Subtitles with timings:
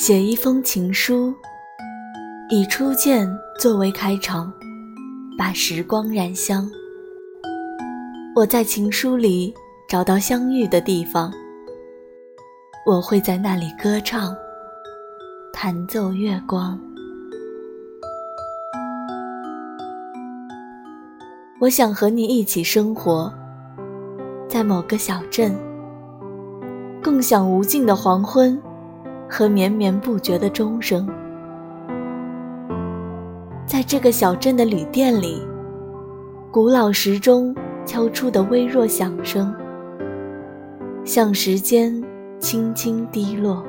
[0.00, 1.30] 写一封情书，
[2.48, 4.50] 以初见作为开场，
[5.36, 6.66] 把时光染香。
[8.34, 9.52] 我在情书里
[9.86, 11.30] 找到相遇的地方，
[12.86, 14.34] 我会在那里歌唱，
[15.52, 16.80] 弹奏月光。
[21.60, 23.30] 我想和你一起生活，
[24.48, 25.54] 在某个小镇，
[27.04, 28.58] 共享无尽的黄昏
[29.30, 31.08] 和绵绵不绝的钟声。
[33.64, 35.40] 在这个小镇的旅店里，
[36.50, 37.54] 古老时钟
[37.86, 39.54] 敲出的微弱响声，
[41.04, 42.02] 像时间
[42.40, 43.64] 轻轻滴落。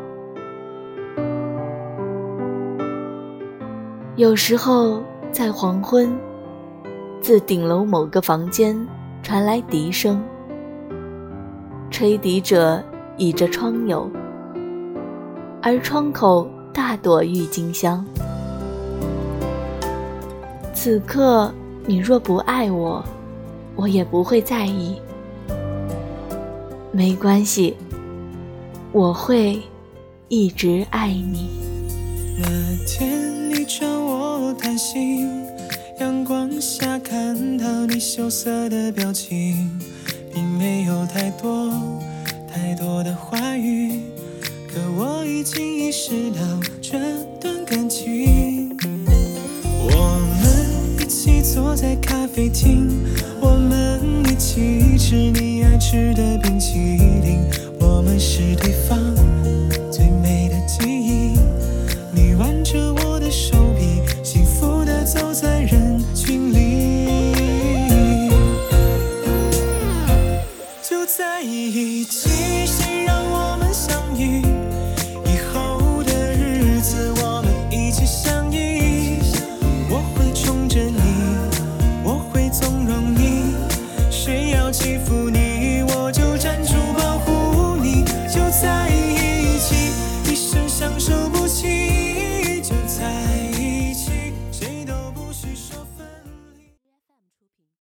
[4.15, 6.11] 有时候在黄昏。
[7.21, 8.75] 自顶楼某个房间
[9.21, 10.19] 传来笛声，
[11.91, 12.83] 吹笛者
[13.15, 14.09] 倚着窗牖，
[15.63, 18.03] 而窗口大朵郁金香。
[20.73, 21.53] 此刻
[21.85, 23.03] 你若不爱我，
[23.75, 24.99] 我也不会在意。
[26.91, 27.77] 没关系，
[28.91, 29.61] 我会
[30.29, 31.51] 一直爱你。
[32.39, 32.47] 那
[32.87, 35.29] 天你找我谈心。
[35.99, 39.79] 阳光下看到你羞涩的表情，
[40.33, 41.71] 并没有太多
[42.51, 43.80] 太多的话语，
[45.91, 46.39] 意识到
[46.81, 46.97] 这
[47.37, 48.73] 段感情。
[49.81, 52.87] 我们一起坐在咖啡厅，
[53.41, 57.45] 我们一起吃你爱吃的冰淇淋，
[57.81, 58.97] 我们是对方
[59.91, 61.37] 最美的记忆。
[62.13, 68.29] 你挽着我的手臂，幸福的走在人群里，
[70.81, 71.05] 就。
[71.05, 74.41] 在一起，谁让我们相遇？
[84.71, 85.50] 欺负你？